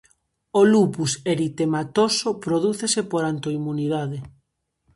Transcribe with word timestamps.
O 0.59 0.61
lupus 0.73 1.11
eritematoso 1.33 2.29
prodúcese 2.45 3.01
por 3.11 3.21
autoinmunidade. 3.31 4.19